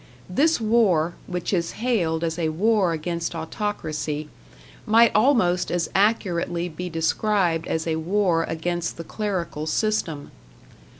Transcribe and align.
This 0.27 0.59
war, 0.59 1.13
which 1.27 1.53
is 1.53 1.73
hailed 1.73 2.23
as 2.23 2.39
a 2.39 2.49
war 2.49 2.91
against 2.91 3.35
autocracy, 3.35 4.29
might 4.87 5.11
almost 5.13 5.69
as 5.69 5.91
accurately 5.93 6.67
be 6.67 6.89
described 6.89 7.67
as 7.67 7.85
a 7.85 7.97
war 7.97 8.43
against 8.45 8.97
the 8.97 9.03
clerical 9.03 9.67
system. 9.67 10.31